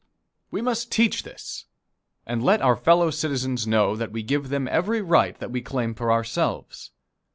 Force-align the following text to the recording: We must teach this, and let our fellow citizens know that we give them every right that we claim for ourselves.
We 0.49 0.63
must 0.63 0.91
teach 0.91 1.21
this, 1.21 1.65
and 2.25 2.41
let 2.41 2.59
our 2.59 2.75
fellow 2.75 3.11
citizens 3.11 3.67
know 3.67 3.95
that 3.95 4.11
we 4.11 4.23
give 4.23 4.49
them 4.49 4.67
every 4.67 5.03
right 5.03 5.37
that 5.37 5.51
we 5.51 5.61
claim 5.61 5.93
for 5.93 6.11
ourselves. 6.11 6.89